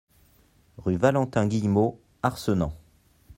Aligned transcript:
Rue 0.79 0.95
Valentin 0.97 1.45
Guillemot, 1.45 2.01
Arcenant 2.23 2.73